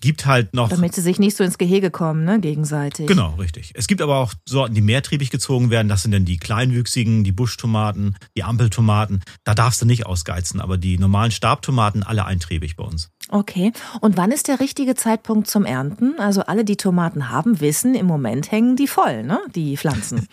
[0.03, 0.69] gibt halt noch.
[0.69, 3.07] Damit sie sich nicht so ins Gehege kommen, ne, gegenseitig.
[3.07, 3.73] Genau, richtig.
[3.75, 5.89] Es gibt aber auch Sorten, die mehrtriebig gezogen werden.
[5.89, 9.23] Das sind dann die kleinwüchsigen, die Buschtomaten, die Ampeltomaten.
[9.45, 13.11] Da darfst du nicht ausgeizen, aber die normalen Stabtomaten alle eintriebig bei uns.
[13.29, 13.73] Okay.
[14.01, 16.19] Und wann ist der richtige Zeitpunkt zum Ernten?
[16.19, 19.39] Also alle, die Tomaten haben, wissen, im Moment hängen die voll, ne?
[19.55, 20.27] Die Pflanzen.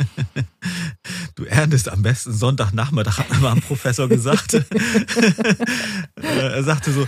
[1.35, 4.53] du erntest am besten Sonntagnachmittag, hat mir mal ein Professor gesagt.
[6.15, 7.07] er sagte so,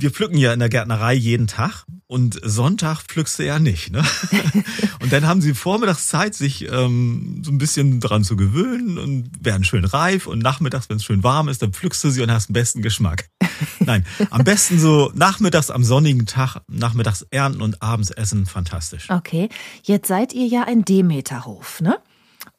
[0.00, 3.92] wir pflücken ja in der Gärtnerei jeden Tag und Sonntag pflückst du ja nicht.
[3.92, 4.04] Ne?
[5.00, 9.30] Und dann haben sie vormittags Zeit, sich ähm, so ein bisschen dran zu gewöhnen und
[9.40, 12.30] werden schön reif und nachmittags, wenn es schön warm ist, dann pflückst du sie und
[12.30, 13.30] hast den besten Geschmack.
[13.78, 19.08] Nein, am besten so nachmittags am sonnigen Tag, nachmittags ernten und abends essen, fantastisch.
[19.08, 19.48] Okay,
[19.82, 21.98] jetzt seid ihr ja ein Demeterhof, ne?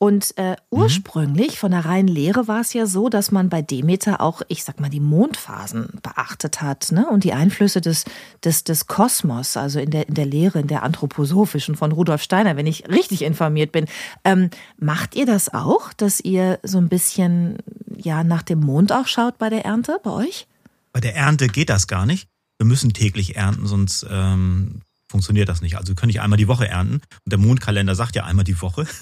[0.02, 4.20] Und äh, ursprünglich von der reinen Lehre war es ja so, dass man bei Demeter
[4.20, 7.08] auch, ich sag mal, die Mondphasen beachtet hat ne?
[7.08, 8.06] und die Einflüsse des,
[8.44, 12.58] des, des Kosmos, also in der, in der Lehre, in der anthroposophischen von Rudolf Steiner,
[12.58, 13.86] wenn ich richtig informiert bin.
[14.24, 17.60] Ähm, macht ihr das auch, dass ihr so ein bisschen
[17.96, 20.48] ja nach dem Mond auch schaut bei der Ernte bei euch?
[20.94, 22.28] Bei der Ernte geht das gar nicht.
[22.58, 25.78] Wir müssen täglich ernten, sonst ähm, funktioniert das nicht.
[25.78, 26.96] Also wir können nicht einmal die Woche ernten.
[26.96, 28.88] Und der Mondkalender sagt ja einmal die Woche.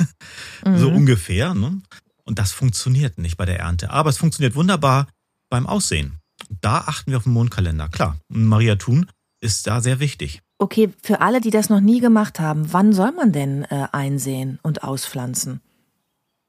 [0.65, 0.77] Mhm.
[0.77, 1.53] so ungefähr.
[1.53, 1.81] Ne?
[2.25, 3.91] Und das funktioniert nicht bei der Ernte.
[3.91, 5.07] Aber es funktioniert wunderbar
[5.49, 6.19] beim Aussehen.
[6.61, 8.17] Da achten wir auf den Mondkalender, klar.
[8.29, 9.09] Und Maria Thun
[9.41, 10.41] ist da sehr wichtig.
[10.57, 14.59] Okay, für alle, die das noch nie gemacht haben, wann soll man denn äh, einsehen
[14.61, 15.61] und auspflanzen?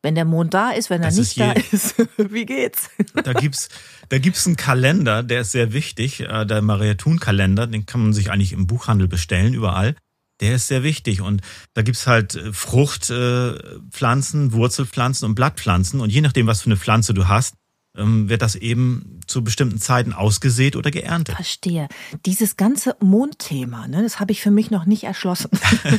[0.03, 2.89] Wenn der Mond da ist, wenn er das nicht ist da ist, wie geht's?
[3.13, 3.69] Da gibt's,
[4.09, 8.03] da gibt's einen Kalender, der ist sehr wichtig, äh, der Maria Thun Kalender, den kann
[8.03, 9.95] man sich eigentlich im Buchhandel bestellen, überall.
[10.41, 11.43] Der ist sehr wichtig und
[11.75, 17.13] da gibt's halt äh, Fruchtpflanzen, Wurzelpflanzen und Blattpflanzen und je nachdem, was für eine Pflanze
[17.13, 17.57] du hast,
[17.93, 21.35] wird das eben zu bestimmten Zeiten ausgesät oder geerntet.
[21.35, 21.89] Verstehe.
[22.25, 25.51] Dieses ganze Mondthema, ne, das habe ich für mich noch nicht erschlossen.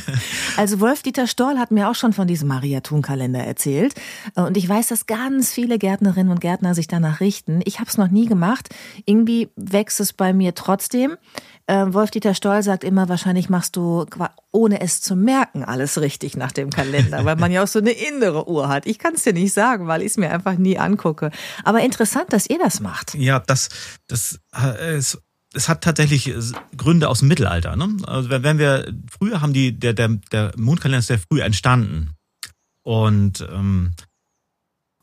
[0.56, 3.94] also Wolf-Dieter Storl hat mir auch schon von diesem Maria-Thun-Kalender erzählt.
[4.34, 7.60] Und ich weiß, dass ganz viele Gärtnerinnen und Gärtner sich danach richten.
[7.64, 8.70] Ich habe es noch nie gemacht.
[9.04, 11.16] Irgendwie wächst es bei mir trotzdem.
[11.66, 14.06] Äh, Wolf-Dieter Stoll sagt immer, wahrscheinlich machst du,
[14.50, 17.92] ohne es zu merken, alles richtig nach dem Kalender, weil man ja auch so eine
[17.92, 18.86] innere Uhr hat.
[18.86, 21.30] Ich kann es dir nicht sagen, weil ich es mir einfach nie angucke.
[21.64, 23.14] Aber interessant, dass ihr das macht.
[23.14, 23.68] Ja, das,
[24.06, 25.18] das äh, ist
[25.54, 26.32] es hat tatsächlich
[26.76, 27.76] Gründe aus dem Mittelalter.
[27.76, 27.96] Ne?
[28.06, 32.14] Also wenn wir früher haben die der der der Mondkalender ist sehr früh entstanden
[32.82, 33.92] und ähm,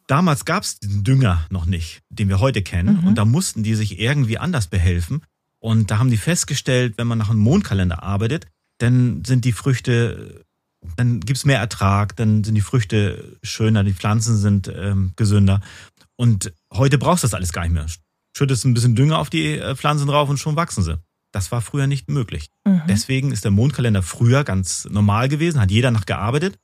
[0.08, 3.08] damals gab es diesen Dünger noch nicht, den wir heute kennen mhm.
[3.10, 5.22] und da mussten die sich irgendwie anders behelfen
[5.60, 10.46] und da haben die festgestellt, wenn man nach einem Mondkalender arbeitet, dann sind die Früchte,
[10.96, 15.62] dann gibt's mehr Ertrag, dann sind die Früchte schöner, die Pflanzen sind ähm, gesünder.
[16.16, 17.86] Und heute brauchst du das alles gar nicht mehr.
[18.36, 21.00] Schüttest ein bisschen Dünger auf die äh, Pflanzen drauf und schon wachsen sie.
[21.32, 22.50] Das war früher nicht möglich.
[22.66, 22.82] Mhm.
[22.88, 26.58] Deswegen ist der Mondkalender früher ganz normal gewesen, hat jeder nach gearbeitet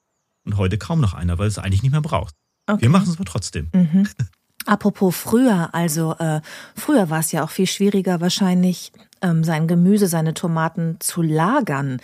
[0.46, 2.34] und heute kaum noch einer, weil es eigentlich nicht mehr braucht.
[2.68, 2.84] Okay.
[2.84, 3.70] Wir machen es aber trotzdem.
[3.74, 4.08] Mhm.
[4.66, 6.42] Apropos früher, also äh,
[6.76, 12.00] früher war es ja auch viel schwieriger wahrscheinlich, ähm, sein Gemüse, seine Tomaten zu lagern.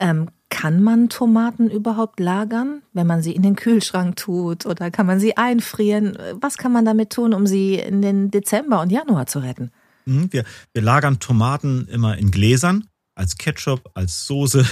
[0.00, 5.06] Ähm, kann man Tomaten überhaupt lagern, wenn man sie in den Kühlschrank tut oder kann
[5.06, 6.16] man sie einfrieren?
[6.40, 9.72] Was kann man damit tun, um sie in den Dezember und Januar zu retten?
[10.06, 14.64] Mhm, wir, wir lagern Tomaten immer in Gläsern, als Ketchup, als Soße,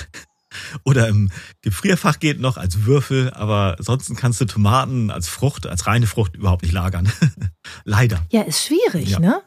[0.85, 1.31] oder im
[1.63, 6.37] Gefrierfach geht noch als Würfel, aber sonst kannst du Tomaten als Frucht, als reine Frucht
[6.37, 7.11] überhaupt nicht lagern.
[7.85, 8.25] Leider.
[8.31, 9.19] Ja, ist schwierig, ja.
[9.19, 9.43] ne?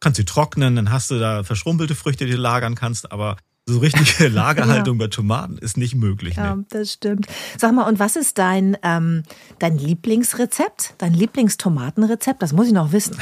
[0.00, 3.36] Kannst sie trocknen, dann hast du da verschrumpelte Früchte, die du lagern kannst, aber
[3.70, 5.06] so richtige Lagerhaltung ja.
[5.06, 6.36] bei Tomaten ist nicht möglich.
[6.36, 6.64] Ja, nee.
[6.68, 7.26] das stimmt.
[7.58, 9.22] Sag mal, und was ist dein, ähm,
[9.58, 10.94] dein Lieblingsrezept?
[10.98, 12.42] Dein Lieblingstomatenrezept?
[12.42, 13.16] Das muss ich noch wissen.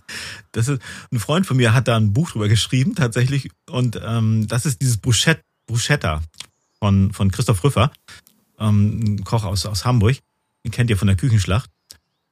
[0.52, 0.82] das ist,
[1.12, 3.50] ein Freund von mir hat da ein Buch drüber geschrieben, tatsächlich.
[3.70, 5.40] Und ähm, das ist dieses Bruschetta.
[5.66, 6.20] Bruschetta
[6.84, 7.90] von, von Christoph Rüffer,
[8.58, 10.18] ähm, Koch aus, aus Hamburg.
[10.66, 11.70] Den kennt ihr von der Küchenschlacht.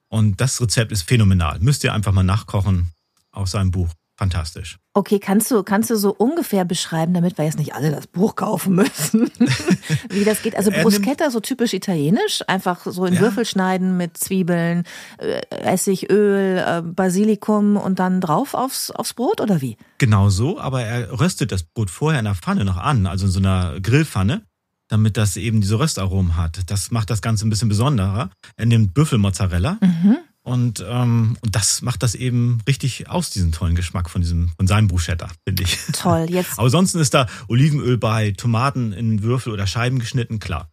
[0.09, 1.57] Und das Rezept ist phänomenal.
[1.59, 2.91] Müsst ihr einfach mal nachkochen
[3.31, 4.77] aus seinem Buch fantastisch.
[4.95, 8.35] Okay, kannst du, kannst du so ungefähr beschreiben, damit wir jetzt nicht alle das Buch
[8.35, 9.31] kaufen müssen,
[10.09, 10.55] wie das geht?
[10.55, 13.21] Also Bruschetta, so typisch italienisch, einfach so in ja.
[13.21, 14.83] Würfel schneiden mit Zwiebeln,
[15.17, 19.77] äh, Essig, Öl, äh, Basilikum und dann drauf aufs, aufs Brot oder wie?
[19.97, 23.31] Genau so, aber er röstet das Brot vorher in der Pfanne noch an, also in
[23.31, 24.43] so einer Grillpfanne
[24.89, 26.69] damit das eben diese Röstaromen hat.
[26.69, 28.29] Das macht das Ganze ein bisschen besonderer.
[28.57, 30.17] Er nimmt Büffelmozzarella, mhm.
[30.43, 34.67] Und, ähm, und das macht das eben richtig aus, diesen tollen Geschmack von diesem, von
[34.67, 35.79] seinem Bruschetta, finde ich.
[35.93, 36.53] Toll, jetzt.
[36.53, 40.69] Aber ansonsten ist da Olivenöl bei, Tomaten in Würfel oder Scheiben geschnitten, klar.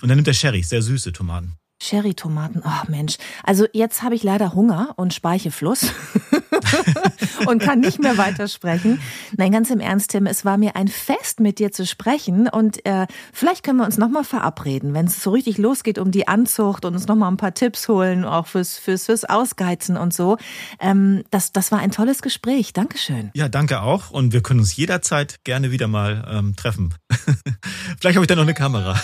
[0.00, 1.56] Und dann nimmt er Sherry, sehr süße Tomaten.
[1.80, 3.18] Cherry-Tomaten, ach Mensch.
[3.44, 5.92] Also jetzt habe ich leider Hunger und Speichelfluss
[7.46, 9.00] und kann nicht mehr weitersprechen.
[9.36, 12.84] Nein, ganz im Ernst, Tim, es war mir ein Fest, mit dir zu sprechen und
[12.86, 16.84] äh, vielleicht können wir uns nochmal verabreden, wenn es so richtig losgeht um die Anzucht
[16.84, 20.36] und uns nochmal ein paar Tipps holen, auch fürs, fürs, fürs Ausgeizen und so.
[20.80, 22.72] Ähm, das, das war ein tolles Gespräch.
[22.72, 23.30] Dankeschön.
[23.34, 26.94] Ja, danke auch und wir können uns jederzeit gerne wieder mal ähm, treffen.
[28.00, 29.00] vielleicht habe ich da noch eine Kamera.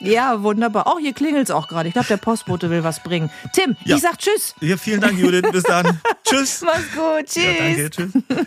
[0.00, 0.84] Ja, wunderbar.
[0.86, 1.88] Oh, hier klingelt es auch gerade.
[1.88, 3.30] Ich glaube, der Postbote will was bringen.
[3.52, 3.96] Tim, ja.
[3.96, 4.54] ich sag Tschüss.
[4.60, 5.50] Ja, vielen Dank, Judith.
[5.50, 6.00] Bis dann.
[6.24, 6.62] tschüss.
[6.64, 7.26] Mach's gut.
[7.26, 7.44] Tschüss.
[7.44, 7.90] Ja, danke.
[7.90, 8.46] Tschüss.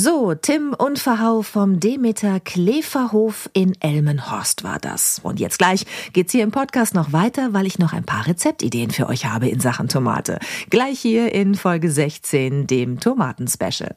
[0.00, 5.18] So, Tim und Verhau vom Demeter Kleferhof in Elmenhorst war das.
[5.22, 8.90] Und jetzt gleich geht's hier im Podcast noch weiter, weil ich noch ein paar Rezeptideen
[8.90, 10.38] für euch habe in Sachen Tomate.
[10.70, 13.96] Gleich hier in Folge 16, dem Tomaten-Special.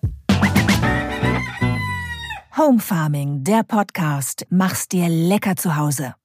[2.58, 4.46] Home Farming, der Podcast.
[4.50, 6.16] Mach's dir lecker zu Hause.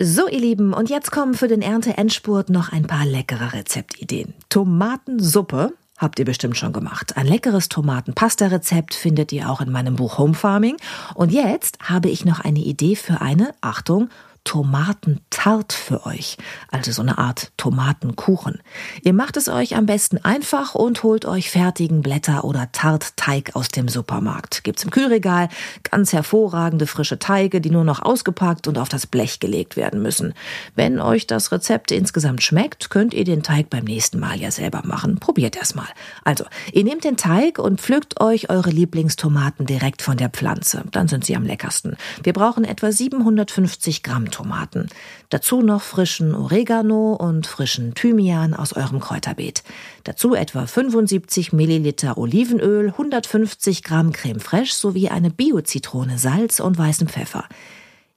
[0.00, 4.32] So, ihr Lieben, und jetzt kommen für den Ernte-Endspurt noch ein paar leckere Rezeptideen.
[4.48, 7.18] Tomatensuppe habt ihr bestimmt schon gemacht.
[7.18, 10.78] Ein leckeres Tomatenpasta-Rezept findet ihr auch in meinem Buch Home Farming.
[11.14, 14.08] Und jetzt habe ich noch eine Idee für eine, Achtung,
[14.44, 16.38] Tomatentart für euch,
[16.70, 18.60] also so eine Art Tomatenkuchen.
[19.02, 23.68] Ihr macht es euch am besten einfach und holt euch fertigen Blätter oder Tartteig aus
[23.68, 24.64] dem Supermarkt.
[24.64, 25.48] Gibt's im Kühlregal
[25.82, 30.34] ganz hervorragende frische Teige, die nur noch ausgepackt und auf das Blech gelegt werden müssen.
[30.74, 34.82] Wenn euch das Rezept insgesamt schmeckt, könnt ihr den Teig beim nächsten Mal ja selber
[34.84, 35.18] machen.
[35.18, 35.88] Probiert erst mal.
[36.24, 40.84] Also, ihr nehmt den Teig und pflückt euch eure Lieblingstomaten direkt von der Pflanze.
[40.90, 41.96] Dann sind sie am leckersten.
[42.22, 44.88] Wir brauchen etwa 750 Gramm Tomaten.
[45.28, 49.62] Dazu noch frischen Oregano und frischen Thymian aus eurem Kräuterbeet.
[50.04, 57.08] Dazu etwa 75 Milliliter Olivenöl, 150 Gramm Creme fraiche sowie eine Bio-Zitrone, Salz und weißen
[57.08, 57.44] Pfeffer.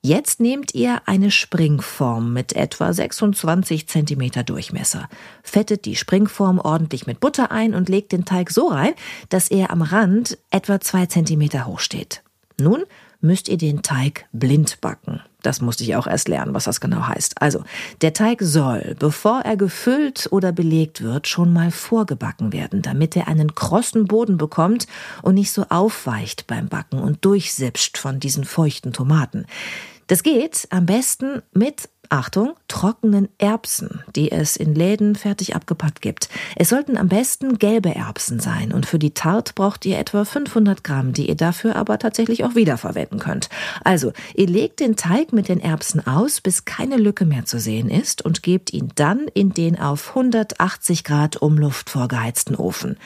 [0.03, 5.07] Jetzt nehmt ihr eine Springform mit etwa 26 cm Durchmesser.
[5.43, 8.93] Fettet die Springform ordentlich mit Butter ein und legt den Teig so rein,
[9.29, 12.23] dass er am Rand etwa 2 cm hoch steht.
[12.59, 12.83] Nun
[13.21, 15.21] müsst ihr den Teig blind backen.
[15.41, 17.41] Das musste ich auch erst lernen, was das genau heißt.
[17.41, 17.63] Also,
[18.01, 23.27] der Teig soll, bevor er gefüllt oder belegt wird, schon mal vorgebacken werden, damit er
[23.27, 24.87] einen krossen Boden bekommt
[25.23, 29.45] und nicht so aufweicht beim Backen und durchsipscht von diesen feuchten Tomaten.
[30.07, 36.27] Das geht am besten mit Achtung, trockenen Erbsen, die es in Läden fertig abgepackt gibt.
[36.57, 40.83] Es sollten am besten gelbe Erbsen sein und für die Tart braucht ihr etwa 500
[40.83, 43.47] Gramm, die ihr dafür aber tatsächlich auch wiederverwenden könnt.
[43.85, 47.89] Also, ihr legt den Teig mit den Erbsen aus, bis keine Lücke mehr zu sehen
[47.89, 52.97] ist und gebt ihn dann in den auf 180 Grad Umluft vorgeheizten Ofen.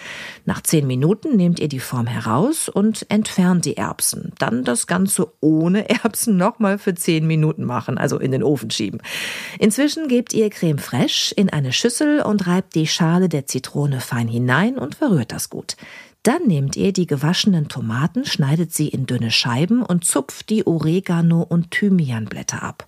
[0.45, 4.33] Nach 10 Minuten nehmt ihr die Form heraus und entfernt die Erbsen.
[4.39, 8.94] Dann das Ganze ohne Erbsen nochmal für 10 Minuten machen, also in den Ofen schieben
[8.95, 9.01] geben.
[9.59, 14.27] Inzwischen gebt ihr Creme fraiche in eine Schüssel und reibt die Schale der Zitrone fein
[14.27, 15.75] hinein und verrührt das gut.
[16.23, 21.43] Dann nehmt ihr die gewaschenen Tomaten, schneidet sie in dünne Scheiben und zupft die Oregano-
[21.43, 22.87] und Thymianblätter ab.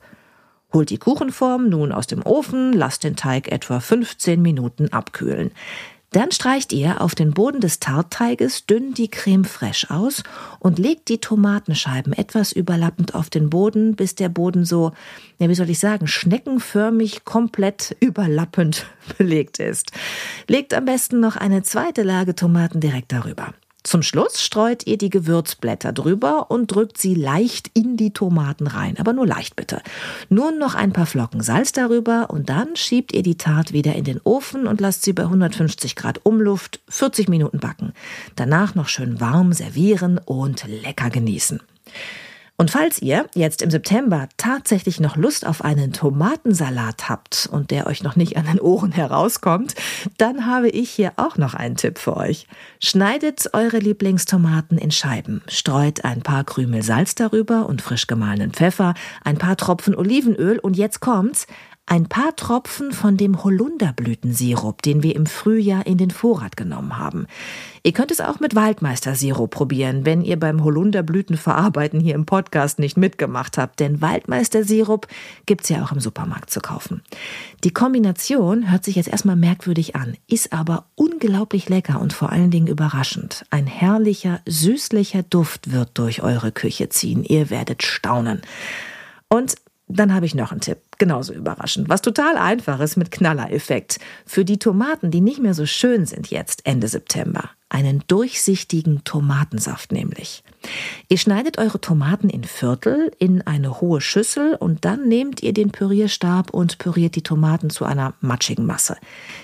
[0.74, 5.52] Holt die Kuchenform nun aus dem Ofen, lasst den Teig etwa 15 Minuten abkühlen.
[6.12, 10.24] Dann streicht ihr auf den Boden des Tartteiges dünn die Creme fraiche aus
[10.60, 14.94] und legt die Tomatenscheiben etwas überlappend auf den Boden, bis der Boden so,
[15.38, 18.86] ja, wie soll ich sagen, schneckenförmig komplett überlappend
[19.18, 19.92] belegt ist.
[20.48, 23.54] Legt am besten noch eine zweite Lage Tomaten direkt darüber.
[23.88, 28.98] Zum Schluss streut ihr die Gewürzblätter drüber und drückt sie leicht in die Tomaten rein,
[29.00, 29.82] aber nur leicht bitte.
[30.28, 34.04] Nun noch ein paar Flocken Salz darüber und dann schiebt ihr die Tart wieder in
[34.04, 37.94] den Ofen und lasst sie bei 150 Grad Umluft 40 Minuten backen.
[38.36, 41.62] Danach noch schön warm servieren und lecker genießen.
[42.60, 47.86] Und falls ihr jetzt im September tatsächlich noch Lust auf einen Tomatensalat habt und der
[47.86, 49.76] euch noch nicht an den Ohren herauskommt,
[50.18, 52.48] dann habe ich hier auch noch einen Tipp für euch.
[52.82, 58.96] Schneidet eure Lieblingstomaten in Scheiben, streut ein paar Krümel Salz darüber und frisch gemahlenen Pfeffer,
[59.24, 61.46] ein paar Tropfen Olivenöl und jetzt kommt's,
[61.88, 67.28] ein paar Tropfen von dem Holunderblütensirup, den wir im Frühjahr in den Vorrat genommen haben.
[67.82, 72.98] Ihr könnt es auch mit Waldmeistersirup probieren, wenn ihr beim Holunderblütenverarbeiten hier im Podcast nicht
[72.98, 75.08] mitgemacht habt, denn Waldmeistersirup
[75.46, 77.02] gibt's ja auch im Supermarkt zu kaufen.
[77.64, 82.52] Die Kombination hört sich jetzt erstmal merkwürdig an, ist aber unglaublich lecker und vor allen
[82.52, 83.46] Dingen überraschend.
[83.50, 87.24] Ein herrlicher, süßlicher Duft wird durch eure Küche ziehen.
[87.24, 88.42] Ihr werdet staunen.
[89.30, 89.56] Und
[89.88, 94.00] dann habe ich noch einen Tipp, genauso überraschend, was total einfach ist mit Knallereffekt.
[94.26, 97.50] Für die Tomaten, die nicht mehr so schön sind jetzt Ende September.
[97.70, 100.44] Einen durchsichtigen Tomatensaft nämlich.
[101.10, 105.72] Ihr schneidet eure Tomaten in Viertel in eine hohe Schüssel und dann nehmt ihr den
[105.72, 108.98] Pürierstab und püriert die Tomaten zu einer matschigen Masse.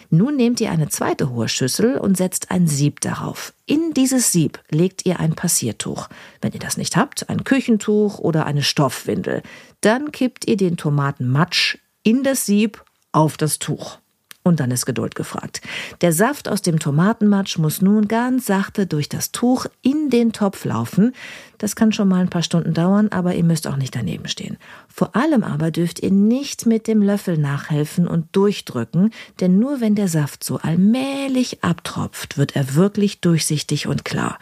[0.10, 3.54] Nun nehmt ihr eine zweite hohe Schüssel und setzt ein Sieb darauf.
[3.66, 6.08] In dieses Sieb legt ihr ein Passiertuch.
[6.42, 9.44] Wenn ihr das nicht habt, ein Küchentuch oder eine Stoffwindel.
[9.84, 14.00] Dann kippt ihr den Tomatenmatsch in das Sieb auf das Tuch.
[14.42, 15.62] Und dann ist Geduld gefragt.
[16.02, 20.64] Der Saft aus dem Tomatenmatsch muss nun ganz sachte durch das Tuch in den Topf
[20.64, 21.14] laufen.
[21.58, 24.58] Das kann schon mal ein paar Stunden dauern, aber ihr müsst auch nicht daneben stehen.
[24.88, 29.12] Vor allem aber dürft ihr nicht mit dem Löffel nachhelfen und durchdrücken,
[29.42, 34.40] denn nur wenn der Saft so allmählich abtropft, wird er wirklich durchsichtig und klar.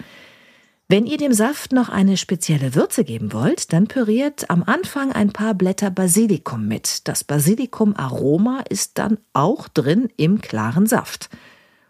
[0.92, 5.32] Wenn ihr dem Saft noch eine spezielle Würze geben wollt, dann püriert am Anfang ein
[5.32, 7.08] paar Blätter Basilikum mit.
[7.08, 11.30] Das Basilikum-Aroma ist dann auch drin im klaren Saft.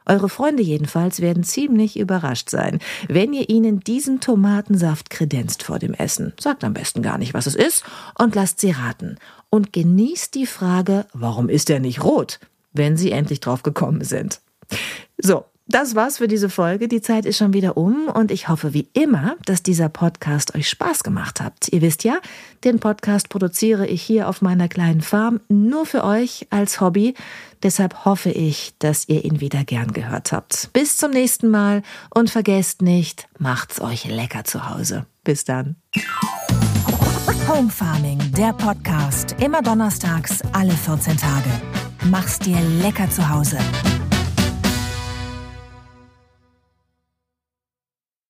[0.06, 2.78] Eure Freunde jedenfalls werden ziemlich überrascht sein,
[3.08, 6.34] wenn ihr ihnen diesen Tomatensaft kredenzt vor dem Essen.
[6.40, 7.84] Sagt am besten gar nicht, was es ist
[8.20, 9.18] und lasst sie raten.
[9.50, 12.40] Und genießt die Frage, warum ist er nicht rot,
[12.72, 14.42] wenn sie endlich drauf gekommen sind.
[15.18, 16.88] So, das war's für diese Folge.
[16.88, 20.70] Die Zeit ist schon wieder um und ich hoffe wie immer, dass dieser Podcast euch
[20.70, 21.70] Spaß gemacht hat.
[21.72, 22.20] Ihr wisst ja,
[22.64, 27.14] den Podcast produziere ich hier auf meiner kleinen Farm nur für euch als Hobby.
[27.64, 30.70] Deshalb hoffe ich, dass ihr ihn wieder gern gehört habt.
[30.74, 31.84] Bis zum nächsten Mal
[32.14, 35.06] und vergesst nicht, macht's euch lecker zu Hause.
[35.24, 35.76] Bis dann.
[37.48, 39.36] Home Farming, der Podcast.
[39.40, 41.50] Immer donnerstags, alle 14 Tage.
[42.06, 43.58] Mach's dir lecker zu Hause.